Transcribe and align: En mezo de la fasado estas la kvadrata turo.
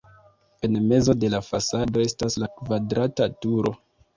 En 0.67 0.79
mezo 0.91 1.15
de 1.25 1.29
la 1.35 1.41
fasado 1.49 2.03
estas 2.07 2.39
la 2.45 2.51
kvadrata 2.57 3.29
turo. 3.45 3.79